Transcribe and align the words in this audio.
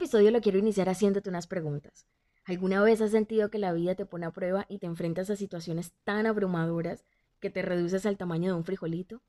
Episodio 0.00 0.30
lo 0.30 0.40
quiero 0.40 0.56
iniciar 0.56 0.88
haciéndote 0.88 1.28
unas 1.28 1.46
preguntas. 1.46 2.06
¿Alguna 2.46 2.82
vez 2.82 3.02
has 3.02 3.10
sentido 3.10 3.50
que 3.50 3.58
la 3.58 3.74
vida 3.74 3.94
te 3.94 4.06
pone 4.06 4.24
a 4.24 4.30
prueba 4.30 4.64
y 4.66 4.78
te 4.78 4.86
enfrentas 4.86 5.28
a 5.28 5.36
situaciones 5.36 5.92
tan 6.04 6.24
abrumadoras 6.24 7.04
que 7.38 7.50
te 7.50 7.60
reduces 7.60 8.06
al 8.06 8.16
tamaño 8.16 8.50
de 8.50 8.56
un 8.56 8.64
frijolito? 8.64 9.20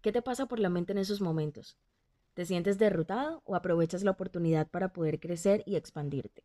¿Qué 0.00 0.10
te 0.10 0.22
pasa 0.22 0.46
por 0.46 0.58
la 0.58 0.68
mente 0.68 0.90
en 0.90 0.98
esos 0.98 1.20
momentos? 1.20 1.78
¿Te 2.34 2.44
sientes 2.44 2.76
derrotado 2.76 3.40
o 3.44 3.54
aprovechas 3.54 4.02
la 4.02 4.10
oportunidad 4.10 4.66
para 4.66 4.92
poder 4.92 5.20
crecer 5.20 5.62
y 5.64 5.76
expandirte? 5.76 6.42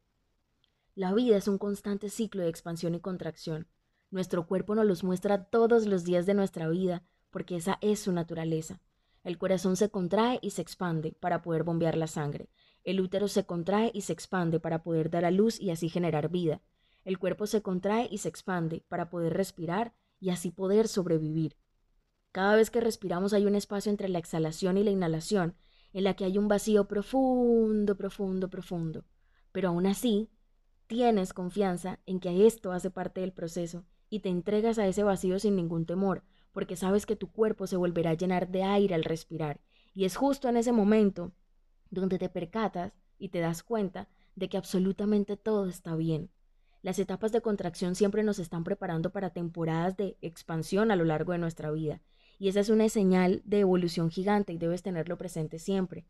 La 0.94 1.11
vida 1.11 1.36
es 1.36 1.48
un 1.48 1.58
constante 1.58 2.09
ciclo 2.11 2.44
de 2.44 2.50
expansión 2.50 2.94
y 2.94 3.00
contracción. 3.00 3.66
Nuestro 4.11 4.45
cuerpo 4.45 4.75
nos 4.75 4.86
los 4.86 5.03
muestra 5.03 5.45
todos 5.45 5.88
los 5.88 6.03
días 6.03 6.27
de 6.27 6.36
nuestra 6.36 6.70
vida 6.70 7.02
porque 7.31 7.55
esa 7.55 7.80
es 7.81 8.00
su 8.00 8.11
naturaleza. 8.11 8.80
El 9.23 9.39
corazón 9.39 9.75
se 9.75 9.89
contrae 9.89 10.38
y 10.44 10.52
se 10.52 10.61
expande 10.61 11.13
para 11.20 11.41
poder 11.41 11.63
bombear 11.63 11.98
la 11.98 12.08
sangre. 12.08 12.50
El 12.84 12.99
útero 12.99 13.27
se 13.27 13.45
contrae 13.45 13.91
y 13.94 14.02
se 14.02 14.13
expande 14.13 14.59
para 14.59 14.83
poder 14.83 15.09
dar 15.09 15.25
a 15.25 15.31
luz 15.31 15.59
y 15.59 15.69
así 15.69 15.89
generar 15.89 16.30
vida. 16.30 16.61
El 17.03 17.19
cuerpo 17.19 17.47
se 17.47 17.61
contrae 17.61 18.08
y 18.11 18.19
se 18.19 18.30
expande 18.30 18.83
para 18.88 19.09
poder 19.09 19.33
respirar 19.33 19.94
y 20.19 20.30
así 20.30 20.52
poder 20.52 20.88
sobrevivir. 20.88 21.58
Cada 22.31 22.56
vez 22.56 22.69
que 22.69 22.81
respiramos 22.81 23.33
hay 23.33 23.45
un 23.45 23.56
espacio 23.56 23.91
entre 23.91 24.09
la 24.09 24.19
exhalación 24.19 24.78
y 24.78 24.83
la 24.83 24.91
inhalación 24.91 25.56
en 25.94 26.06
la 26.06 26.16
que 26.16 26.25
hay 26.25 26.38
un 26.38 26.47
vacío 26.47 26.88
profundo, 26.88 27.97
profundo, 27.97 28.50
profundo. 28.50 29.06
Pero 29.52 29.69
aún 29.69 29.86
así, 29.86 30.30
tienes 30.88 31.34
confianza 31.34 32.00
en 32.06 32.19
que 32.19 32.47
esto 32.47 32.72
hace 32.72 32.89
parte 32.89 33.22
del 33.22 33.34
proceso 33.34 33.84
y 34.09 34.19
te 34.19 34.30
entregas 34.30 34.78
a 34.78 34.88
ese 34.88 35.03
vacío 35.03 35.39
sin 35.39 35.56
ningún 35.56 35.86
temor, 35.86 36.23
porque 36.52 36.75
sabes 36.75 37.06
que 37.06 37.16
tu 37.16 37.31
cuerpo 37.31 37.67
se 37.67 37.78
volverá 37.78 38.11
a 38.11 38.16
llenar 38.16 38.50
de 38.50 38.63
aire 38.63 38.95
al 38.95 39.03
respirar. 39.03 39.61
Y 39.94 40.06
es 40.06 40.16
justo 40.16 40.47
en 40.47 40.58
ese 40.58 40.72
momento 40.72 41.34
donde 41.92 42.17
te 42.17 42.30
percatas 42.30 42.94
y 43.20 43.30
te 43.30 43.39
das 43.39 43.61
cuenta 43.61 44.08
de 44.36 44.50
que 44.50 44.58
absolutamente 44.58 45.38
todo 45.38 45.67
está 45.67 45.95
bien. 45.95 46.31
Las 46.81 46.97
etapas 46.97 47.31
de 47.31 47.42
contracción 47.42 47.94
siempre 47.94 48.23
nos 48.23 48.39
están 48.39 48.64
preparando 48.64 49.11
para 49.11 49.30
temporadas 49.30 49.95
de 49.97 50.17
expansión 50.22 50.89
a 50.89 50.95
lo 50.95 51.06
largo 51.06 51.34
de 51.34 51.38
nuestra 51.38 51.69
vida, 51.69 52.02
y 52.39 52.47
esa 52.47 52.62
es 52.62 52.69
una 52.69 52.89
señal 52.89 53.44
de 53.45 53.59
evolución 53.59 54.09
gigante 54.09 54.52
y 54.52 54.58
debes 54.58 54.81
tenerlo 54.81 55.16
presente 55.16 55.59
siempre. 55.59 56.08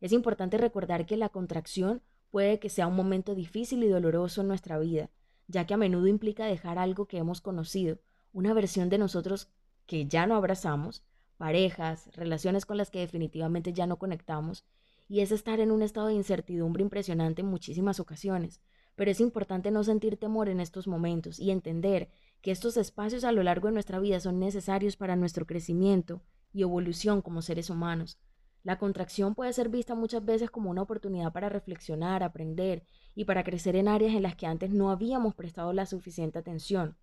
Es 0.00 0.12
importante 0.12 0.56
recordar 0.56 1.04
que 1.04 1.18
la 1.18 1.28
contracción 1.28 2.00
puede 2.30 2.58
que 2.58 2.70
sea 2.70 2.86
un 2.86 2.96
momento 2.96 3.34
difícil 3.34 3.82
y 3.82 3.88
doloroso 3.88 4.40
en 4.40 4.48
nuestra 4.48 4.78
vida, 4.78 5.10
ya 5.46 5.66
que 5.66 5.74
a 5.74 5.76
menudo 5.76 6.06
implica 6.06 6.46
dejar 6.46 6.78
algo 6.78 7.06
que 7.06 7.18
hemos 7.18 7.42
conocido, 7.42 7.98
una 8.32 8.54
versión 8.54 8.88
de 8.88 8.98
nosotros 8.98 9.48
que 9.86 10.06
ya 10.06 10.26
no 10.26 10.36
abrazamos, 10.36 11.04
parejas, 11.36 12.08
relaciones 12.16 12.64
con 12.64 12.78
las 12.78 12.90
que 12.90 13.00
definitivamente 13.00 13.72
ya 13.74 13.86
no 13.86 13.98
conectamos, 13.98 14.64
y 15.08 15.20
es 15.20 15.32
estar 15.32 15.60
en 15.60 15.70
un 15.70 15.82
estado 15.82 16.08
de 16.08 16.14
incertidumbre 16.14 16.82
impresionante 16.82 17.42
en 17.42 17.48
muchísimas 17.48 18.00
ocasiones. 18.00 18.60
Pero 18.96 19.10
es 19.10 19.20
importante 19.20 19.70
no 19.70 19.84
sentir 19.84 20.16
temor 20.16 20.48
en 20.48 20.60
estos 20.60 20.86
momentos 20.86 21.38
y 21.40 21.50
entender 21.50 22.10
que 22.40 22.50
estos 22.50 22.76
espacios 22.76 23.24
a 23.24 23.32
lo 23.32 23.42
largo 23.42 23.68
de 23.68 23.74
nuestra 23.74 23.98
vida 23.98 24.20
son 24.20 24.38
necesarios 24.38 24.96
para 24.96 25.16
nuestro 25.16 25.46
crecimiento 25.46 26.22
y 26.52 26.62
evolución 26.62 27.22
como 27.22 27.42
seres 27.42 27.70
humanos. 27.70 28.18
La 28.62 28.78
contracción 28.78 29.34
puede 29.34 29.52
ser 29.52 29.68
vista 29.68 29.94
muchas 29.94 30.24
veces 30.24 30.50
como 30.50 30.70
una 30.70 30.82
oportunidad 30.82 31.32
para 31.32 31.50
reflexionar, 31.50 32.22
aprender 32.22 32.84
y 33.14 33.24
para 33.26 33.44
crecer 33.44 33.76
en 33.76 33.88
áreas 33.88 34.14
en 34.14 34.22
las 34.22 34.36
que 34.36 34.46
antes 34.46 34.70
no 34.70 34.90
habíamos 34.90 35.34
prestado 35.34 35.72
la 35.74 35.84
suficiente 35.84 36.38
atención. 36.38 36.96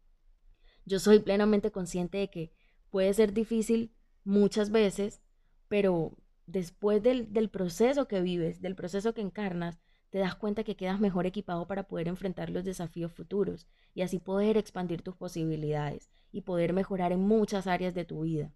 Yo 0.85 0.99
soy 0.99 1.19
plenamente 1.19 1.71
consciente 1.71 2.17
de 2.17 2.29
que 2.31 2.51
puede 2.89 3.13
ser 3.13 3.33
difícil 3.33 3.93
muchas 4.23 4.71
veces, 4.71 5.21
pero 5.67 6.17
después 6.51 7.01
del, 7.01 7.49
proceso 7.49 8.07
que 8.07 8.21
vives, 8.21 8.61
del 8.61 8.75
proceso 8.75 9.13
que 9.13 9.21
encarnas, 9.21 9.79
te 10.09 10.19
das 10.19 10.35
cuenta 10.35 10.63
que 10.63 10.75
quedas 10.75 10.99
mejor 10.99 11.25
equipado 11.25 11.67
para 11.67 11.83
poder 11.83 12.07
enfrentar 12.09 12.49
los 12.49 12.65
desafíos 12.65 13.13
futuros 13.13 13.67
y 13.93 14.01
así 14.01 14.19
poder 14.19 14.57
expandir 14.57 15.01
tus 15.01 15.15
posibilidades 15.15 16.11
y 16.31 16.41
poder 16.41 16.73
mejorar 16.73 17.13
en 17.13 17.21
muchas 17.21 17.67
áreas 17.67 17.93
de 17.93 18.03
tu 18.03 18.21
vida. 18.21 18.53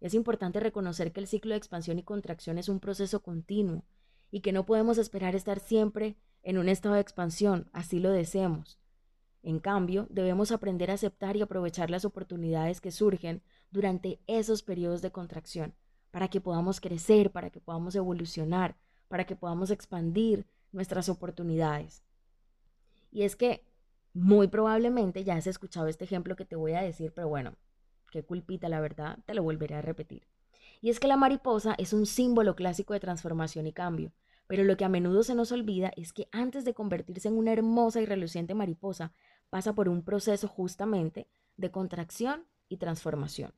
Es 0.00 0.12
importante 0.12 0.60
reconocer 0.60 1.12
que 1.12 1.20
el 1.20 1.26
ciclo 1.26 1.52
de 1.52 1.58
expansión 1.58 1.98
y 1.98 2.02
contracción 2.02 2.58
es 2.58 2.68
un 2.68 2.80
proceso 2.80 3.22
continuo 3.22 3.84
y 4.30 4.40
que 4.40 4.52
no 4.52 4.66
podemos 4.66 4.98
esperar 4.98 5.34
estar 5.34 5.60
siempre 5.60 6.16
en 6.42 6.58
un 6.58 6.68
estado 6.68 6.96
de 6.96 7.00
expansión, 7.00 7.70
así 7.72 8.00
lo 8.00 8.10
deseemos. 8.10 8.78
En 9.42 9.60
cambio, 9.60 10.06
debemos 10.10 10.52
aprender 10.52 10.90
a 10.90 10.94
aceptar 10.94 11.36
y 11.36 11.42
aprovechar 11.42 11.90
las 11.90 12.04
oportunidades 12.04 12.82
que 12.82 12.90
surgen 12.90 13.42
durante 13.70 14.20
esos 14.26 14.62
periodos 14.62 15.00
de 15.00 15.12
contracción 15.12 15.74
para 16.14 16.28
que 16.28 16.40
podamos 16.40 16.80
crecer, 16.80 17.32
para 17.32 17.50
que 17.50 17.58
podamos 17.58 17.96
evolucionar, 17.96 18.76
para 19.08 19.26
que 19.26 19.34
podamos 19.34 19.72
expandir 19.72 20.46
nuestras 20.70 21.08
oportunidades. 21.08 22.04
Y 23.10 23.24
es 23.24 23.34
que 23.34 23.64
muy 24.12 24.46
probablemente 24.46 25.24
ya 25.24 25.34
has 25.34 25.48
escuchado 25.48 25.88
este 25.88 26.04
ejemplo 26.04 26.36
que 26.36 26.44
te 26.44 26.54
voy 26.54 26.74
a 26.74 26.82
decir, 26.82 27.12
pero 27.12 27.26
bueno, 27.26 27.56
qué 28.12 28.22
culpita 28.22 28.68
la 28.68 28.78
verdad, 28.78 29.18
te 29.26 29.34
lo 29.34 29.42
volveré 29.42 29.74
a 29.74 29.82
repetir. 29.82 30.22
Y 30.80 30.90
es 30.90 31.00
que 31.00 31.08
la 31.08 31.16
mariposa 31.16 31.74
es 31.78 31.92
un 31.92 32.06
símbolo 32.06 32.54
clásico 32.54 32.92
de 32.92 33.00
transformación 33.00 33.66
y 33.66 33.72
cambio, 33.72 34.12
pero 34.46 34.62
lo 34.62 34.76
que 34.76 34.84
a 34.84 34.88
menudo 34.88 35.24
se 35.24 35.34
nos 35.34 35.50
olvida 35.50 35.90
es 35.96 36.12
que 36.12 36.28
antes 36.30 36.64
de 36.64 36.74
convertirse 36.74 37.26
en 37.26 37.36
una 37.36 37.52
hermosa 37.52 38.00
y 38.00 38.06
reluciente 38.06 38.54
mariposa, 38.54 39.12
pasa 39.50 39.72
por 39.72 39.88
un 39.88 40.04
proceso 40.04 40.46
justamente 40.46 41.26
de 41.56 41.72
contracción 41.72 42.44
y 42.68 42.76
transformación. 42.76 43.52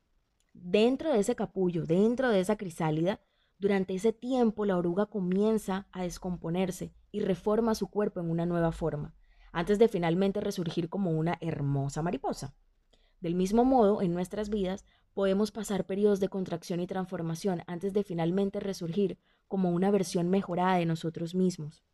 Dentro 0.62 1.12
de 1.12 1.21
ese 1.21 1.37
capullo, 1.37 1.84
dentro 1.84 2.31
de 2.31 2.41
esa 2.41 2.56
crisálida, 2.56 3.21
durante 3.59 3.94
ese 3.94 4.12
tiempo 4.12 4.65
la 4.65 4.77
oruga 4.77 5.06
comienza 5.06 5.87
a 5.93 6.03
descomponerse 6.03 6.93
y 7.12 7.21
reforma 7.21 7.75
su 7.75 7.89
cuerpo 7.89 8.21
en 8.21 8.31
una 8.31 8.47
nueva 8.47 8.72
forma, 8.72 9.15
antes 9.53 9.78
de 9.78 9.89
finalmente 9.89 10.41
resurgir 10.41 10.89
como 10.89 11.11
una 11.12 11.39
hermosa 11.41 12.03
mariposa. 12.03 12.55
Del 13.21 13.34
mismo 13.34 13.65
modo, 13.65 14.03
en 14.03 14.12
nuestras 14.12 14.49
vidas 14.50 14.84
podemos 15.15 15.53
pasar 15.53 15.87
periodos 15.87 16.21
de 16.21 16.28
contracción 16.28 16.81
y 16.81 16.87
transformación 16.87 17.62
antes 17.66 17.93
de 17.93 18.03
finalmente 18.03 18.59
resurgir 18.61 19.19
como 19.49 19.71
una 19.71 19.91
versión 19.91 20.28
mejorada 20.28 20.77
de 20.77 20.87
nosotros 20.87 21.34
mismos. 21.34 21.84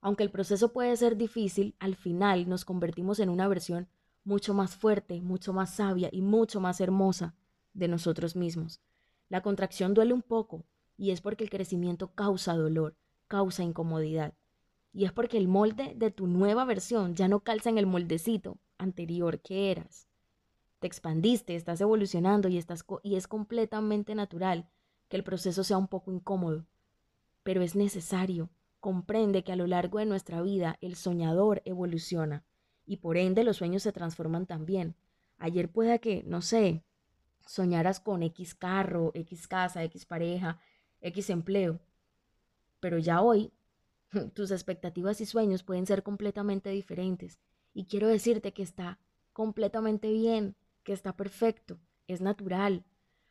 Aunque 0.00 0.22
el 0.22 0.30
proceso 0.30 0.72
puede 0.72 0.96
ser 0.96 1.16
difícil, 1.16 1.74
al 1.78 1.96
final 1.96 2.48
nos 2.48 2.64
convertimos 2.64 3.18
en 3.18 3.28
una 3.28 3.48
versión 3.48 3.88
mucho 4.24 4.54
más 4.54 4.76
fuerte, 4.76 5.20
mucho 5.20 5.52
más 5.52 5.74
sabia 5.74 6.08
y 6.12 6.22
mucho 6.22 6.60
más 6.60 6.80
hermosa 6.80 7.34
de 7.72 7.88
nosotros 7.88 8.36
mismos. 8.36 8.80
La 9.28 9.42
contracción 9.42 9.94
duele 9.94 10.12
un 10.12 10.22
poco 10.22 10.64
y 10.96 11.10
es 11.10 11.20
porque 11.20 11.44
el 11.44 11.50
crecimiento 11.50 12.12
causa 12.14 12.54
dolor, 12.54 12.96
causa 13.28 13.62
incomodidad. 13.62 14.34
Y 14.92 15.04
es 15.04 15.12
porque 15.12 15.38
el 15.38 15.48
molde 15.48 15.94
de 15.96 16.10
tu 16.10 16.26
nueva 16.26 16.64
versión 16.64 17.14
ya 17.14 17.28
no 17.28 17.40
calza 17.40 17.70
en 17.70 17.78
el 17.78 17.86
moldecito 17.86 18.58
anterior 18.76 19.40
que 19.40 19.70
eras. 19.70 20.08
Te 20.80 20.86
expandiste, 20.86 21.54
estás 21.54 21.80
evolucionando 21.80 22.48
y, 22.48 22.58
es 22.58 23.28
completamente 23.28 24.14
natural 24.14 24.68
que 25.08 25.16
el 25.16 25.24
proceso 25.24 25.62
sea 25.62 25.78
un 25.78 25.88
poco 25.88 26.10
incómodo. 26.10 26.66
Pero 27.42 27.62
es 27.62 27.76
necesario. 27.76 28.50
Comprende 28.80 29.44
que 29.44 29.52
a 29.52 29.56
lo 29.56 29.66
largo 29.66 29.98
de 29.98 30.06
nuestra 30.06 30.40
vida 30.40 30.78
el 30.80 30.96
soñador 30.96 31.62
evoluciona 31.66 32.44
y 32.90 32.96
por 32.96 33.16
ende 33.16 33.44
los 33.44 33.58
sueños 33.58 33.84
se 33.84 33.92
transforman 33.92 34.46
también. 34.46 34.96
Ayer 35.38 35.70
pueda 35.70 35.98
que, 35.98 36.24
no 36.26 36.42
sé, 36.42 36.82
soñaras 37.46 38.00
con 38.00 38.24
X 38.24 38.56
carro, 38.56 39.12
X 39.14 39.46
casa, 39.46 39.84
X 39.84 40.06
pareja, 40.06 40.58
X 41.00 41.30
empleo, 41.30 41.78
pero 42.80 42.98
ya 42.98 43.22
hoy 43.22 43.52
tus 44.34 44.50
expectativas 44.50 45.20
y 45.20 45.26
sueños 45.26 45.62
pueden 45.62 45.86
ser 45.86 46.02
completamente 46.02 46.70
diferentes. 46.70 47.38
Y 47.72 47.84
quiero 47.84 48.08
decirte 48.08 48.52
que 48.52 48.64
está 48.64 48.98
completamente 49.32 50.10
bien, 50.10 50.56
que 50.82 50.92
está 50.92 51.16
perfecto, 51.16 51.78
es 52.08 52.20
natural, 52.20 52.82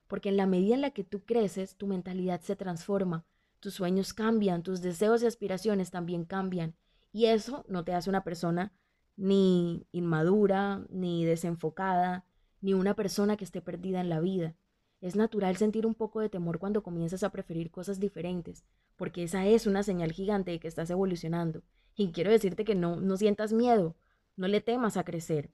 porque 0.08 0.30
en 0.30 0.38
la 0.38 0.48
medida 0.48 0.76
en 0.76 0.82
la 0.82 0.92
que 0.92 1.04
tú 1.04 1.26
creces, 1.26 1.76
tu 1.76 1.86
mentalidad 1.86 2.40
se 2.40 2.56
transforma, 2.56 3.26
tus 3.60 3.74
sueños 3.74 4.14
cambian, 4.14 4.64
tus 4.64 4.80
deseos 4.80 5.22
y 5.22 5.26
aspiraciones 5.26 5.92
también 5.92 6.24
cambian, 6.24 6.76
y 7.12 7.26
eso 7.26 7.66
no 7.68 7.84
te 7.84 7.94
hace 7.94 8.10
una 8.10 8.24
persona 8.24 8.72
ni 9.20 9.86
inmadura, 9.92 10.86
ni 10.90 11.26
desenfocada, 11.26 12.24
ni 12.62 12.74
una 12.74 12.96
persona 12.96 13.36
que 13.36 13.44
esté 13.44 13.62
perdida 13.62 14.00
en 14.00 14.08
la 14.08 14.22
vida. 14.22 14.56
Es 15.02 15.18
natural 15.18 15.58
sentir 15.58 15.86
un 15.86 15.94
poco 15.94 16.22
de 16.22 16.30
temor 16.30 16.58
cuando 16.58 16.84
comienzas 16.84 17.24
a 17.24 17.30
preferir 17.30 17.70
cosas 17.70 18.00
diferentes, 18.00 18.64
porque 18.96 19.24
esa 19.24 19.46
es 19.46 19.68
una 19.68 19.84
señal 19.84 20.14
gigante 20.14 20.52
de 20.52 20.60
que 20.60 20.68
estás 20.68 20.90
evolucionando 20.90 21.64
Y 21.96 22.12
quiero 22.12 22.32
decirte 22.32 22.64
que 22.64 22.76
no, 22.76 22.96
no 23.02 23.18
sientas 23.18 23.52
miedo, 23.52 23.98
no 24.38 24.48
le 24.48 24.62
temas 24.62 24.96
a 24.96 25.04
crecer. 25.04 25.52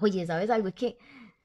Oye, 0.00 0.26
¿sabes 0.26 0.50
algo? 0.50 0.68
Es 0.68 0.74
que, 0.74 0.98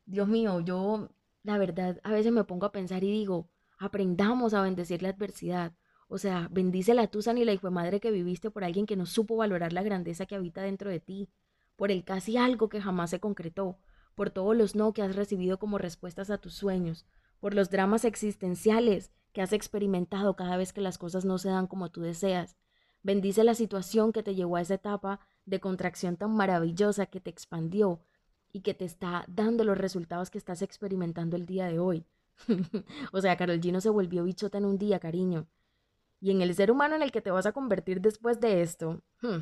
Dios 0.05 0.27
mío, 0.27 0.59
yo 0.59 1.09
la 1.43 1.57
verdad 1.57 2.01
a 2.03 2.11
veces 2.11 2.33
me 2.33 2.43
pongo 2.43 2.65
a 2.65 2.73
pensar 2.73 3.05
y 3.05 3.11
digo, 3.11 3.49
aprendamos 3.79 4.53
a 4.53 4.61
bendecir 4.61 5.01
la 5.01 5.09
adversidad. 5.09 5.73
O 6.07 6.17
sea, 6.17 6.47
bendice 6.51 6.93
la 6.93 7.07
tusa 7.07 7.33
ni 7.33 7.43
la 7.43 7.53
hijo 7.53 7.69
madre 7.69 7.99
que 7.99 8.11
viviste 8.11 8.49
por 8.49 8.63
alguien 8.63 8.85
que 8.85 8.95
no 8.95 9.05
supo 9.05 9.35
valorar 9.35 9.73
la 9.73 9.83
grandeza 9.83 10.25
que 10.25 10.35
habita 10.35 10.61
dentro 10.61 10.89
de 10.89 10.99
ti, 10.99 11.29
por 11.75 11.91
el 11.91 12.03
casi 12.03 12.37
algo 12.37 12.69
que 12.69 12.81
jamás 12.81 13.09
se 13.09 13.19
concretó, 13.19 13.77
por 14.15 14.29
todos 14.29 14.55
los 14.55 14.75
no 14.75 14.93
que 14.93 15.01
has 15.01 15.15
recibido 15.15 15.59
como 15.59 15.77
respuestas 15.77 16.29
a 16.29 16.37
tus 16.37 16.53
sueños, 16.53 17.05
por 17.39 17.53
los 17.53 17.69
dramas 17.69 18.05
existenciales 18.05 19.11
que 19.33 19.41
has 19.41 19.53
experimentado 19.53 20.35
cada 20.35 20.57
vez 20.57 20.73
que 20.73 20.81
las 20.81 20.97
cosas 20.97 21.25
no 21.25 21.37
se 21.37 21.49
dan 21.49 21.67
como 21.67 21.91
tú 21.91 22.01
deseas. 22.01 22.57
Bendice 23.03 23.43
la 23.43 23.53
situación 23.53 24.11
que 24.11 24.23
te 24.23 24.33
llevó 24.33 24.55
a 24.55 24.61
esa 24.61 24.75
etapa 24.75 25.19
de 25.45 25.59
contracción 25.59 26.17
tan 26.17 26.35
maravillosa 26.35 27.05
que 27.05 27.19
te 27.19 27.29
expandió 27.29 28.01
y 28.51 28.61
que 28.61 28.73
te 28.73 28.85
está 28.85 29.25
dando 29.27 29.63
los 29.63 29.77
resultados 29.77 30.29
que 30.29 30.37
estás 30.37 30.61
experimentando 30.61 31.35
el 31.35 31.45
día 31.45 31.67
de 31.67 31.79
hoy. 31.79 32.05
o 33.11 33.21
sea, 33.21 33.37
Carol 33.37 33.59
no 33.71 33.81
se 33.81 33.89
volvió 33.89 34.23
bichota 34.23 34.57
en 34.57 34.65
un 34.65 34.77
día, 34.77 34.99
cariño. 34.99 35.47
Y 36.19 36.31
en 36.31 36.41
el 36.41 36.53
ser 36.55 36.71
humano 36.71 36.95
en 36.95 37.03
el 37.03 37.11
que 37.11 37.21
te 37.21 37.31
vas 37.31 37.45
a 37.45 37.51
convertir 37.51 38.01
después 38.01 38.39
de 38.39 38.61
esto, 38.61 39.01
hmm, 39.21 39.39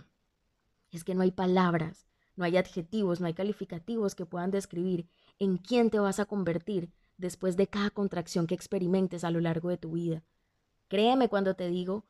es 0.92 1.04
que 1.04 1.16
no 1.16 1.22
hay 1.22 1.32
palabras, 1.32 2.08
no 2.36 2.44
hay 2.44 2.58
adjetivos, 2.58 3.22
no 3.22 3.28
hay 3.28 3.34
calificativos 3.34 4.16
que 4.16 4.26
puedan 4.26 4.52
describir 4.52 5.08
en 5.40 5.58
quién 5.58 5.90
te 5.90 6.00
vas 6.00 6.20
a 6.20 6.26
convertir 6.26 6.92
después 7.18 7.56
de 7.56 7.68
cada 7.68 7.90
contracción 7.90 8.48
que 8.48 8.56
experimentes 8.56 9.24
a 9.24 9.32
lo 9.32 9.40
largo 9.40 9.70
de 9.70 9.78
tu 9.78 9.92
vida. 9.92 10.24
Créeme 10.88 11.30
cuando 11.30 11.56
te 11.56 11.70
digo 11.70 12.06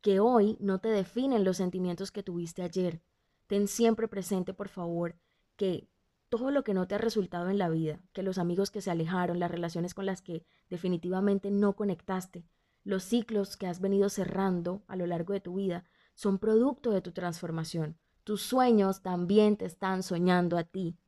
que 0.00 0.20
hoy 0.20 0.56
no 0.60 0.80
te 0.80 0.88
definen 0.88 1.44
los 1.44 1.56
sentimientos 1.56 2.10
que 2.10 2.22
tuviste 2.22 2.62
ayer. 2.62 3.00
Ten 3.46 3.68
siempre 3.68 4.08
presente, 4.08 4.54
por 4.54 4.68
favor, 4.68 5.16
que 5.56 5.88
todo 6.28 6.50
lo 6.50 6.62
que 6.62 6.74
no 6.74 6.86
te 6.86 6.94
ha 6.94 6.98
resultado 6.98 7.50
en 7.50 7.58
la 7.58 7.68
vida, 7.68 8.00
que 8.12 8.22
los 8.22 8.38
amigos 8.38 8.70
que 8.70 8.80
se 8.80 8.90
alejaron, 8.90 9.40
las 9.40 9.50
relaciones 9.50 9.94
con 9.94 10.06
las 10.06 10.22
que 10.22 10.44
definitivamente 10.68 11.50
no 11.50 11.74
conectaste, 11.74 12.44
los 12.84 13.04
ciclos 13.04 13.56
que 13.56 13.66
has 13.66 13.80
venido 13.80 14.08
cerrando 14.08 14.82
a 14.86 14.96
lo 14.96 15.06
largo 15.06 15.32
de 15.32 15.40
tu 15.40 15.54
vida, 15.54 15.84
son 16.14 16.38
producto 16.38 16.90
de 16.90 17.00
tu 17.00 17.12
transformación. 17.12 17.98
Tus 18.24 18.42
sueños 18.42 19.02
también 19.02 19.56
te 19.56 19.64
están 19.64 20.02
soñando 20.02 20.58
a 20.58 20.64
ti. 20.64 20.98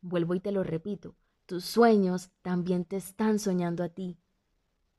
Vuelvo 0.00 0.34
y 0.34 0.40
te 0.40 0.52
lo 0.52 0.62
repito, 0.62 1.16
tus 1.46 1.64
sueños 1.64 2.30
también 2.42 2.84
te 2.84 2.96
están 2.96 3.38
soñando 3.38 3.82
a 3.82 3.88
ti. 3.88 4.18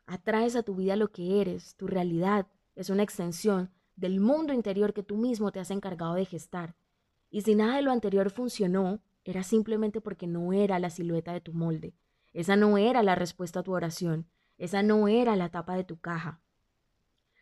Atraes 0.05 0.55
a 0.55 0.63
tu 0.63 0.75
vida 0.75 0.95
lo 0.95 1.11
que 1.11 1.41
eres, 1.41 1.75
tu 1.75 1.87
realidad 1.87 2.47
es 2.75 2.89
una 2.89 3.03
extensión 3.03 3.71
del 3.95 4.19
mundo 4.19 4.53
interior 4.53 4.93
que 4.93 5.03
tú 5.03 5.17
mismo 5.17 5.51
te 5.51 5.59
has 5.59 5.71
encargado 5.71 6.15
de 6.15 6.25
gestar. 6.25 6.75
Y 7.29 7.41
si 7.41 7.55
nada 7.55 7.75
de 7.75 7.81
lo 7.81 7.91
anterior 7.91 8.29
funcionó, 8.29 8.99
era 9.23 9.43
simplemente 9.43 10.01
porque 10.01 10.27
no 10.27 10.53
era 10.53 10.79
la 10.79 10.89
silueta 10.89 11.31
de 11.33 11.41
tu 11.41 11.53
molde. 11.53 11.93
Esa 12.33 12.55
no 12.55 12.77
era 12.77 13.03
la 13.03 13.15
respuesta 13.15 13.59
a 13.59 13.63
tu 13.63 13.73
oración. 13.73 14.27
Esa 14.61 14.83
no 14.83 15.07
era 15.07 15.35
la 15.35 15.49
tapa 15.49 15.75
de 15.75 15.83
tu 15.83 15.99
caja. 15.99 16.39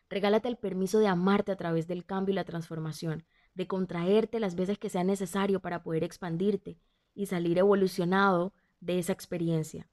Regálate 0.09 0.47
el 0.47 0.55
permiso 0.55 0.99
de 0.99 1.07
amarte 1.07 1.51
a 1.51 1.57
través 1.57 1.85
del 1.85 2.05
cambio 2.05 2.31
y 2.31 2.35
la 2.37 2.45
transformación, 2.45 3.25
de 3.55 3.67
contraerte 3.67 4.39
las 4.39 4.55
veces 4.55 4.77
que 4.77 4.89
sea 4.89 5.03
necesario 5.03 5.59
para 5.59 5.83
poder 5.83 6.05
expandirte 6.05 6.79
y 7.13 7.25
salir 7.25 7.57
evolucionado 7.57 8.53
de 8.79 8.99
esa 8.99 9.11
experiencia, 9.11 9.89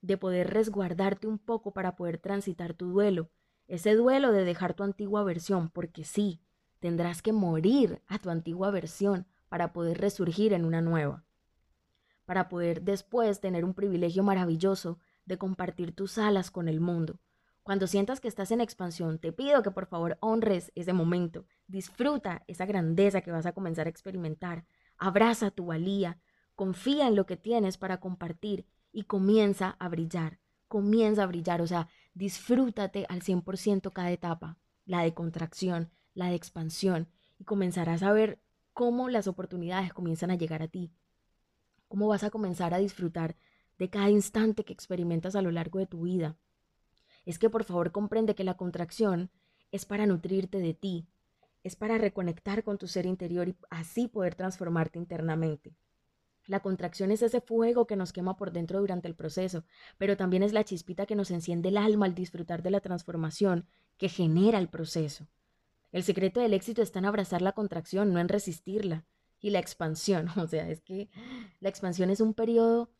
de 0.00 0.16
poder 0.16 0.50
resguardarte 0.50 1.28
un 1.28 1.38
poco 1.38 1.72
para 1.72 1.94
poder 1.94 2.18
transitar 2.18 2.74
tu 2.74 2.86
duelo, 2.86 3.30
ese 3.68 3.94
duelo 3.94 4.32
de 4.32 4.44
dejar 4.44 4.74
tu 4.74 4.82
antigua 4.82 5.22
versión, 5.22 5.70
porque 5.70 6.02
sí, 6.02 6.40
tendrás 6.80 7.22
que 7.22 7.32
morir 7.32 8.02
a 8.08 8.18
tu 8.18 8.30
antigua 8.30 8.72
versión 8.72 9.28
para 9.48 9.72
poder 9.72 9.98
resurgir 9.98 10.54
en 10.54 10.64
una 10.64 10.80
nueva, 10.80 11.24
para 12.24 12.48
poder 12.48 12.82
después 12.82 13.38
tener 13.38 13.64
un 13.64 13.74
privilegio 13.74 14.24
maravilloso 14.24 14.98
de 15.24 15.38
compartir 15.38 15.94
tus 15.94 16.18
alas 16.18 16.50
con 16.50 16.68
el 16.68 16.80
mundo. 16.80 17.20
Cuando 17.62 17.86
sientas 17.86 18.20
que 18.20 18.26
estás 18.26 18.50
en 18.50 18.60
expansión, 18.60 19.18
te 19.18 19.32
pido 19.32 19.62
que 19.62 19.70
por 19.70 19.86
favor 19.86 20.18
honres 20.20 20.72
ese 20.74 20.92
momento, 20.92 21.44
disfruta 21.68 22.42
esa 22.48 22.66
grandeza 22.66 23.20
que 23.20 23.30
vas 23.30 23.46
a 23.46 23.52
comenzar 23.52 23.86
a 23.86 23.90
experimentar, 23.90 24.64
abraza 24.98 25.52
tu 25.52 25.66
valía, 25.66 26.18
confía 26.56 27.06
en 27.06 27.14
lo 27.14 27.24
que 27.24 27.36
tienes 27.36 27.78
para 27.78 28.00
compartir 28.00 28.66
y 28.90 29.04
comienza 29.04 29.76
a 29.78 29.88
brillar, 29.88 30.40
comienza 30.66 31.22
a 31.22 31.26
brillar, 31.26 31.62
o 31.62 31.66
sea, 31.66 31.88
disfrútate 32.14 33.06
al 33.08 33.22
100% 33.22 33.92
cada 33.92 34.10
etapa, 34.10 34.58
la 34.84 35.02
de 35.02 35.14
contracción, 35.14 35.90
la 36.14 36.26
de 36.26 36.34
expansión, 36.34 37.08
y 37.38 37.44
comenzarás 37.44 38.02
a 38.02 38.12
ver 38.12 38.40
cómo 38.72 39.08
las 39.08 39.26
oportunidades 39.28 39.92
comienzan 39.92 40.30
a 40.30 40.36
llegar 40.36 40.62
a 40.62 40.68
ti, 40.68 40.92
cómo 41.88 42.08
vas 42.08 42.24
a 42.24 42.30
comenzar 42.30 42.74
a 42.74 42.78
disfrutar 42.78 43.36
de 43.82 43.90
cada 43.90 44.10
instante 44.10 44.62
que 44.64 44.72
experimentas 44.72 45.34
a 45.34 45.42
lo 45.42 45.50
largo 45.50 45.80
de 45.80 45.86
tu 45.86 46.02
vida. 46.02 46.36
Es 47.26 47.40
que 47.40 47.50
por 47.50 47.64
favor 47.64 47.90
comprende 47.90 48.36
que 48.36 48.44
la 48.44 48.56
contracción 48.56 49.28
es 49.72 49.86
para 49.86 50.06
nutrirte 50.06 50.58
de 50.58 50.72
ti, 50.72 51.08
es 51.64 51.74
para 51.74 51.98
reconectar 51.98 52.62
con 52.62 52.78
tu 52.78 52.86
ser 52.86 53.06
interior 53.06 53.48
y 53.48 53.56
así 53.70 54.06
poder 54.06 54.36
transformarte 54.36 55.00
internamente. 55.00 55.74
La 56.46 56.60
contracción 56.60 57.10
es 57.10 57.22
ese 57.22 57.40
fuego 57.40 57.88
que 57.88 57.96
nos 57.96 58.12
quema 58.12 58.36
por 58.36 58.52
dentro 58.52 58.78
durante 58.78 59.08
el 59.08 59.16
proceso, 59.16 59.64
pero 59.98 60.16
también 60.16 60.44
es 60.44 60.52
la 60.52 60.62
chispita 60.62 61.04
que 61.04 61.16
nos 61.16 61.32
enciende 61.32 61.70
el 61.70 61.76
alma 61.76 62.06
al 62.06 62.14
disfrutar 62.14 62.62
de 62.62 62.70
la 62.70 62.80
transformación 62.80 63.66
que 63.96 64.08
genera 64.08 64.60
el 64.60 64.68
proceso. 64.68 65.26
El 65.90 66.04
secreto 66.04 66.38
del 66.38 66.54
éxito 66.54 66.82
está 66.82 67.00
en 67.00 67.06
abrazar 67.06 67.42
la 67.42 67.50
contracción, 67.50 68.12
no 68.12 68.20
en 68.20 68.28
resistirla. 68.28 69.06
Y 69.40 69.50
la 69.50 69.58
expansión, 69.58 70.28
o 70.38 70.46
sea, 70.46 70.70
es 70.70 70.82
que 70.82 71.08
la 71.58 71.68
expansión 71.68 72.10
es 72.10 72.20
un 72.20 72.32
periodo 72.32 72.92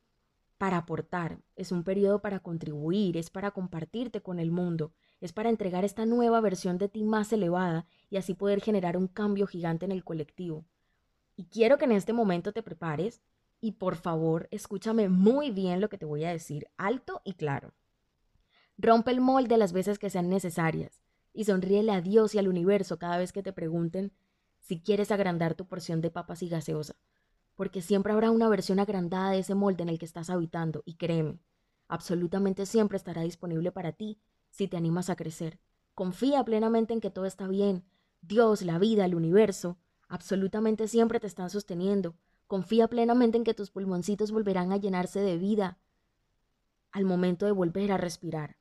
para 0.63 0.77
aportar, 0.77 1.41
es 1.57 1.73
un 1.73 1.83
periodo 1.83 2.23
para 2.23 2.39
contribuir, 2.39 3.17
es 3.17 3.31
para 3.31 3.51
compartirte 3.51 4.23
con 4.23 4.39
el 4.39 4.53
mundo, 4.53 4.93
es 5.21 5.33
para 5.33 5.49
entregar 5.49 5.85
esta 5.85 6.07
nueva 6.07 6.41
versión 6.41 6.79
de 6.79 6.89
ti 6.89 7.03
más 7.03 7.33
elevada 7.33 7.85
y 8.11 8.17
así 8.17 8.35
poder 8.35 8.61
generar 8.61 8.97
un 8.97 9.09
cambio 9.09 9.49
gigante 9.49 9.87
en 9.87 9.91
el 9.91 10.05
colectivo. 10.05 10.65
Y 11.35 11.47
quiero 11.47 11.79
que 11.79 11.87
en 11.87 11.91
este 11.91 12.13
momento 12.13 12.53
te 12.53 12.63
prepares 12.63 13.25
y 13.61 13.73
por 13.73 13.97
favor 13.97 14.47
escúchame 14.53 15.09
muy 15.09 15.51
bien 15.51 15.81
lo 15.81 15.89
que 15.89 15.99
te 15.99 16.07
voy 16.07 16.23
a 16.23 16.31
decir, 16.31 16.69
alto 16.77 17.23
y 17.25 17.33
claro. 17.33 17.75
Rompe 18.79 19.11
el 19.11 19.21
molde 19.21 19.57
las 19.57 19.73
veces 19.73 19.99
que 19.99 20.11
sean 20.11 20.29
necesarias 20.29 21.03
y 21.33 21.43
sonríele 21.43 21.91
a 21.91 22.03
Dios 22.03 22.37
y 22.37 22.39
al 22.39 22.47
universo 22.47 23.01
cada 23.01 23.19
vez 23.19 23.33
que 23.33 23.43
te 23.43 23.53
pregunten 23.53 24.13
si 24.61 24.81
quieres 24.81 25.11
agrandar 25.11 25.57
tu 25.57 25.67
porción 25.67 26.01
de 26.01 26.13
papas 26.13 26.41
y 26.45 26.49
gaseosa, 26.49 26.95
porque 27.55 27.83
siempre 27.83 28.13
habrá 28.13 28.31
una 28.31 28.49
versión 28.49 28.79
agrandada 28.79 29.31
de 29.31 29.41
ese 29.41 29.55
molde 29.55 29.83
en 29.83 29.89
el 29.89 29.99
que 29.99 30.05
estás 30.05 30.31
habitando 30.31 30.83
y 30.85 30.95
créeme, 30.95 31.39
absolutamente 31.89 32.67
siempre 32.67 32.97
estará 32.97 33.23
disponible 33.23 33.73
para 33.73 33.93
ti 33.93 34.19
si 34.51 34.69
te 34.69 34.77
animas 34.77 35.11
a 35.11 35.17
crecer. 35.17 35.59
Confía 35.95 36.45
plenamente 36.45 36.95
en 36.95 37.01
que 37.01 37.11
todo 37.11 37.27
está 37.27 37.47
bien. 37.49 37.85
Dios, 38.21 38.63
la 38.63 38.79
vida, 38.79 39.05
el 39.05 39.15
universo, 39.15 39.79
absolutamente 40.09 40.89
siempre 40.89 41.21
te 41.21 41.27
están 41.27 41.51
sosteniendo 41.51 42.15
Confía 42.53 42.87
plenamente 42.87 43.39
en 43.39 43.45
que 43.45 43.55
tus 43.55 43.71
pulmoncitos 43.71 44.31
volverán 44.31 44.73
a 44.73 44.77
llenarse 44.77 45.21
de 45.21 45.39
vida 45.39 45.79
al 46.91 47.07
momento 47.07 47.47
de 47.47 47.53
volver 47.53 47.91
a 47.93 47.97
respirar. 47.97 48.59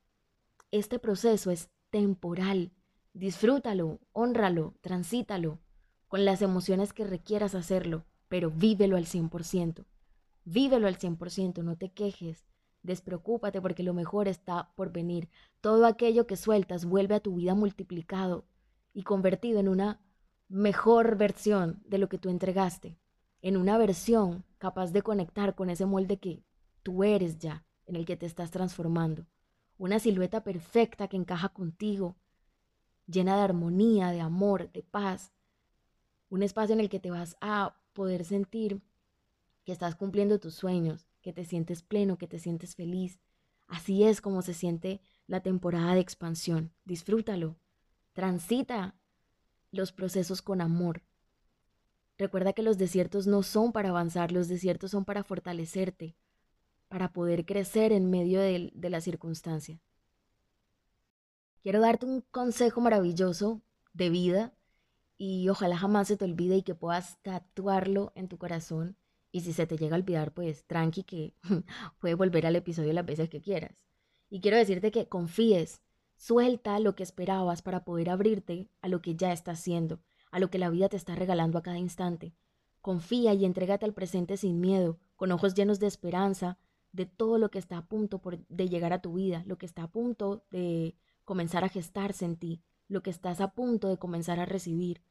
Este 0.72 0.98
proceso 0.98 1.52
es 1.52 1.70
temporal. 1.90 2.72
Disfrútalo, 3.12 4.00
honralo, 4.14 4.76
transítalo, 4.80 5.60
con 6.08 6.24
las 6.24 6.42
emociones 6.42 6.94
que 6.94 7.04
requieras 7.04 7.54
hacerlo, 7.54 8.06
pero 8.32 8.50
vívelo 8.50 8.96
al 8.96 9.08
100%. 9.08 9.84
Vívelo 10.46 10.88
al 10.88 10.98
100%, 10.98 11.66
no 11.66 11.76
te 11.76 11.90
quejes, 11.92 12.46
despreocúpate 12.82 13.62
porque 13.62 13.84
lo 13.84 13.94
mejor 13.94 14.30
está 14.30 14.72
por 14.76 14.94
venir. 14.94 15.28
Todo 15.60 15.86
aquello 15.86 16.28
que 16.28 16.38
sueltas 16.38 16.86
vuelve 16.86 17.16
a 17.16 17.20
tu 17.20 17.36
vida 17.36 17.56
multiplicado 17.56 18.46
y 18.94 19.04
convertido 19.04 19.60
en 19.60 19.68
una 19.68 20.00
mejor 20.48 21.18
versión 21.18 21.84
de 21.86 21.98
lo 21.98 22.08
que 22.08 22.18
tú 22.18 22.30
entregaste 22.30 22.98
en 23.42 23.58
una 23.58 23.78
versión 23.78 24.46
capaz 24.60 24.94
de 24.94 25.02
conectar 25.02 25.54
con 25.54 25.70
ese 25.70 25.86
molde 25.86 26.18
que 26.18 26.42
tú 26.84 27.04
eres 27.04 27.38
ya, 27.38 27.66
en 27.86 27.98
el 27.98 28.06
que 28.06 28.16
te 28.16 28.28
estás 28.28 28.50
transformando. 28.50 29.26
Una 29.78 30.00
silueta 30.00 30.42
perfecta 30.42 31.10
que 31.10 31.18
encaja 31.18 31.50
contigo, 31.50 32.16
llena 33.08 33.36
de 33.36 33.42
armonía, 33.42 34.12
de 34.12 34.22
amor, 34.22 34.72
de 34.72 34.84
paz. 34.84 35.34
Un 36.30 36.44
espacio 36.44 36.74
en 36.74 36.80
el 36.80 36.88
que 36.88 37.02
te 37.02 37.12
vas 37.12 37.36
a 37.42 37.76
poder 37.94 38.26
sentir 38.26 38.82
que 39.66 39.72
estás 39.72 39.96
cumpliendo 39.96 40.40
tus 40.40 40.56
sueños, 40.56 41.08
que 41.22 41.34
te 41.34 41.46
sientes 41.46 41.84
pleno, 41.84 42.18
que 42.18 42.28
te 42.28 42.40
sientes 42.40 42.76
feliz. 42.76 43.20
Así 43.68 44.04
es 44.04 44.22
como 44.22 44.42
se 44.42 44.54
siente 44.54 45.02
la 45.28 45.42
temporada 45.42 45.94
de 45.94 46.02
expansión. 46.02 46.74
Disfrútalo. 46.86 47.58
Transita 48.14 48.96
los 49.72 49.92
procesos 49.92 50.42
con 50.42 50.62
amor, 50.62 51.04
Recuerda 52.22 52.54
que 52.54 52.62
los 52.62 52.78
desiertos 52.78 53.26
no 53.26 53.42
son 53.42 53.72
para 53.72 53.90
avanzar, 53.90 54.32
los 54.32 54.48
desiertos 54.48 54.92
son 54.92 55.06
para 55.06 55.24
fortalecerte, 55.24 56.16
para 56.88 57.12
poder 57.12 57.48
crecer 57.48 57.92
en 57.92 58.12
medio 58.12 58.40
de, 58.40 58.72
la 58.76 59.02
circunstancia. 59.02 59.82
Quiero 61.64 61.80
darte 61.80 62.06
un 62.06 62.22
consejo 62.30 62.80
maravilloso 62.80 63.64
de 63.94 64.12
vida 64.12 64.54
y 65.24 65.50
ojalá 65.50 65.78
jamás 65.78 66.08
se 66.08 66.18
te 66.18 66.26
olvide 66.26 66.56
y 66.56 66.62
que 66.64 66.74
puedas 66.74 67.22
tatuarlo 67.22 68.12
en 68.16 68.28
tu 68.28 68.40
corazón. 68.40 68.98
Y 69.32 69.42
si 69.42 69.54
se 69.54 69.68
te 69.68 69.78
llega 69.78 69.96
a 69.96 70.00
olvidar, 70.00 70.34
pues 70.34 70.66
tranqui 70.66 71.04
que 71.04 71.36
puedes 72.00 72.18
volver 72.18 72.48
al 72.48 72.56
episodio 72.56 72.92
las 72.92 73.06
veces 73.06 73.30
que 73.30 73.40
quieras. 73.40 73.78
Y 74.32 74.42
quiero 74.42 74.58
decirte 74.58 74.90
que 74.90 75.08
confíes, 75.10 75.84
suelta 76.18 76.80
lo 76.80 76.96
que 76.96 77.04
esperabas 77.04 77.62
para 77.62 77.84
poder 77.84 78.10
abrirte 78.10 78.72
a 78.82 78.88
lo 78.88 79.04
que 79.04 79.16
ya 79.16 79.32
estás 79.32 79.60
haciendo, 79.60 80.00
a 80.32 80.40
lo 80.40 80.50
que 80.50 80.58
la 80.58 80.72
vida 80.72 80.90
te 80.90 80.98
está 80.98 81.14
regalando 81.14 81.60
a 81.60 81.62
cada 81.62 81.78
instante. 81.78 82.34
Confía 82.82 83.36
y 83.36 83.46
entrégate 83.46 83.86
al 83.86 83.94
presente 83.94 84.38
sin 84.38 84.60
miedo, 84.60 84.98
con 85.18 85.32
ojos 85.32 85.54
llenos 85.54 85.80
de 85.80 85.86
esperanza 85.86 86.58
de 86.94 87.06
todo 87.06 87.38
lo 87.38 87.52
que 87.52 87.60
está 87.60 87.78
a 87.78 87.86
punto 87.86 88.20
de 88.50 88.70
llegar 88.70 88.92
a 88.92 89.04
tu 89.04 89.14
vida, 89.14 89.44
lo 89.46 89.60
que 89.60 89.68
está 89.68 89.84
a 89.84 89.92
punto 89.92 90.46
de 90.50 90.96
comenzar 91.26 91.64
a 91.64 91.70
gestarse 91.70 92.26
en 92.26 92.38
ti, 92.38 92.64
lo 92.88 93.04
que 93.04 93.12
estás 93.12 93.40
a 93.40 93.52
punto 93.52 93.88
de 93.88 94.00
comenzar 94.00 94.40
a 94.40 94.48
recibir. 94.48 95.04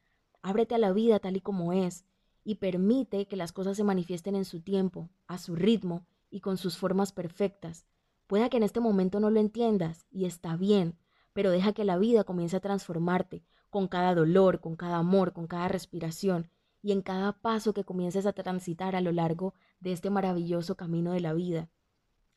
Ábrete 0.43 0.75
a 0.75 0.79
la 0.79 0.93
vida 0.93 1.19
tal 1.19 1.37
y 1.37 1.41
como 1.41 1.73
es 1.73 2.05
y 2.45 2.57
permite 2.57 3.27
que 3.27 3.37
las 3.37 3.53
cosas 3.53 3.77
se 3.77 3.85
manifiesten 3.85 4.35
en 4.35 4.45
su 4.45 4.61
tiempo, 4.61 5.11
a 5.27 5.39
su 5.39 5.55
ritmo 5.55 6.07
y 6.31 6.41
con 6.41 6.57
sus 6.57 6.79
formas 6.79 7.13
perfectas. 7.13 7.87
Pueda 8.27 8.49
que 8.49 8.57
en 8.57 8.63
este 8.63 8.81
momento 8.81 9.21
no 9.21 9.31
lo 9.31 9.41
entiendas 9.41 10.07
y 10.11 10.25
está 10.25 10.57
bien, 10.57 10.97
pero 11.33 11.51
deja 11.51 11.73
que 11.73 11.85
la 11.85 11.99
vida 11.99 12.25
comience 12.25 12.57
a 12.57 12.61
transformarte 12.61 13.45
con 13.71 13.89
cada 13.89 14.15
dolor, 14.15 14.61
con 14.61 14.77
cada 14.77 14.97
amor, 14.97 15.33
con 15.33 15.47
cada 15.47 15.69
respiración 15.69 16.51
y 16.83 16.93
en 16.93 17.03
cada 17.03 17.33
paso 17.33 17.75
que 17.75 17.85
comiences 17.85 18.27
a 18.27 18.33
transitar 18.33 18.97
a 18.97 19.01
lo 19.01 19.13
largo 19.13 19.55
de 19.81 19.93
este 19.93 20.11
maravilloso 20.11 20.77
camino 20.77 21.13
de 21.13 21.21
la 21.21 21.33
vida. 21.33 21.69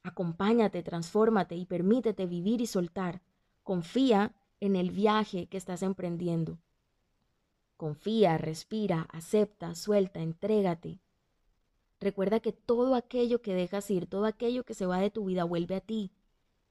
Acompáñate, 0.04 0.84
transfórmate 0.84 1.56
y 1.56 1.66
permítete 1.66 2.26
vivir 2.26 2.60
y 2.62 2.68
soltar. 2.68 3.22
Confía 3.64 4.36
en 4.60 4.76
el 4.76 4.92
viaje 4.92 5.48
que 5.48 5.58
estás 5.58 5.82
emprendiendo. 5.82 6.60
Confía, 7.78 8.38
respira, 8.38 9.08
acepta, 9.12 9.76
suelta, 9.76 10.22
entrégate. 10.22 11.00
Recuerda 12.00 12.40
que 12.40 12.52
todo 12.52 12.96
aquello 12.96 13.42
que 13.42 13.54
dejas 13.54 13.90
ir, 13.90 14.08
todo 14.08 14.26
aquello 14.26 14.64
que 14.64 14.74
se 14.74 14.86
va 14.86 15.00
de 15.00 15.10
tu 15.10 15.26
vida 15.26 15.44
vuelve 15.44 15.76
a 15.76 15.82
ti, 15.82 16.12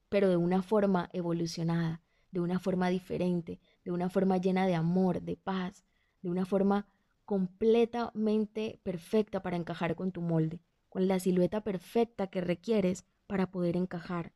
pero 0.09 0.29
de 0.29 0.37
una 0.37 0.61
forma 0.61 1.09
evolucionada, 1.11 2.01
de 2.31 2.39
una 2.39 2.59
forma 2.59 2.89
diferente, 2.89 3.59
de 3.83 3.91
una 3.91 4.09
forma 4.09 4.37
llena 4.37 4.67
de 4.67 4.75
amor, 4.75 5.21
de 5.21 5.35
paz, 5.35 5.83
de 6.21 6.29
una 6.29 6.45
forma 6.45 6.87
completamente 7.25 8.79
perfecta 8.83 9.41
para 9.41 9.57
encajar 9.57 9.95
con 9.95 10.11
tu 10.11 10.21
molde, 10.21 10.61
con 10.89 11.07
la 11.07 11.19
silueta 11.19 11.61
perfecta 11.61 12.27
que 12.27 12.41
requieres 12.41 13.05
para 13.27 13.49
poder 13.49 13.75
encajar. 13.75 14.33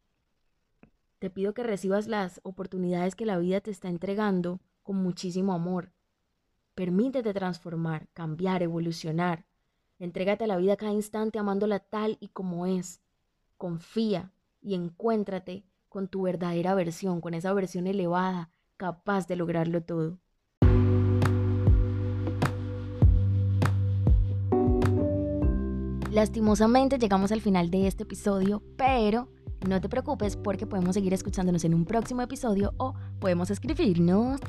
Te 1.20 1.30
pido 1.30 1.54
que 1.54 1.64
recibas 1.64 2.08
las 2.08 2.40
oportunidades 2.44 3.16
que 3.16 3.26
la 3.26 3.38
vida 3.38 3.62
te 3.62 3.72
está 3.72 3.90
entregando 3.90 4.60
con 4.84 4.98
muchísimo 4.98 5.54
amor. 5.54 5.92
Permítete 6.78 7.34
transformar, 7.34 8.08
cambiar, 8.14 8.62
evolucionar. 8.62 9.48
Entrégate 9.98 10.44
a 10.44 10.48
la 10.48 10.58
vida 10.58 10.78
cada 10.78 10.92
instante 10.92 11.40
amándola 11.40 11.80
tal 11.80 12.20
y 12.20 12.28
como 12.28 12.68
es. 12.68 13.02
Confía 13.58 14.32
y 14.62 14.76
encuéntrate 14.76 15.66
con 15.90 16.08
tu 16.08 16.22
verdadera 16.22 16.76
versión, 16.76 17.20
con 17.20 17.34
esa 17.34 17.52
versión 17.54 17.88
elevada, 17.88 18.52
capaz 18.78 19.26
de 19.26 19.38
lograrlo 19.38 19.82
todo. 19.82 20.20
Lastimosamente 26.12 27.00
llegamos 27.00 27.32
al 27.32 27.42
final 27.42 27.72
de 27.72 27.88
este 27.88 28.04
episodio, 28.04 28.62
pero 28.78 29.30
no 29.66 29.82
te 29.82 29.90
preocupes 29.90 30.36
porque 30.36 30.68
podemos 30.68 30.96
seguir 30.96 31.14
escuchándonos 31.14 31.64
en 31.64 31.74
un 31.74 31.86
próximo 31.86 32.22
episodio 32.22 32.74
o 32.78 32.94
podemos 33.20 33.50
escribirnos 33.50 34.40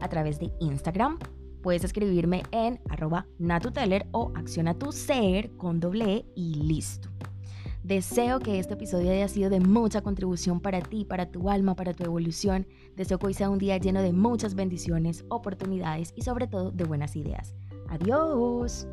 a 0.00 0.08
través 0.08 0.38
de 0.38 0.52
Instagram. 0.60 1.18
Puedes 1.62 1.84
escribirme 1.84 2.42
en 2.52 2.80
arroba 2.88 3.26
natuteller 3.38 4.06
o 4.12 4.32
acciona 4.34 4.74
tu 4.74 4.92
ser 4.92 5.50
con 5.56 5.80
doble 5.80 6.04
e 6.04 6.26
y 6.34 6.54
listo. 6.54 7.08
Deseo 7.82 8.40
que 8.40 8.58
este 8.58 8.74
episodio 8.74 9.12
haya 9.12 9.28
sido 9.28 9.48
de 9.48 9.60
mucha 9.60 10.00
contribución 10.00 10.60
para 10.60 10.80
ti, 10.80 11.04
para 11.04 11.30
tu 11.30 11.48
alma, 11.50 11.76
para 11.76 11.94
tu 11.94 12.02
evolución. 12.02 12.66
Deseo 12.96 13.18
que 13.18 13.26
hoy 13.28 13.34
sea 13.34 13.48
un 13.48 13.58
día 13.58 13.78
lleno 13.78 14.02
de 14.02 14.12
muchas 14.12 14.56
bendiciones, 14.56 15.24
oportunidades 15.28 16.12
y 16.16 16.22
sobre 16.22 16.48
todo 16.48 16.72
de 16.72 16.82
buenas 16.82 17.14
ideas. 17.14 17.54
Adiós. 17.88 18.88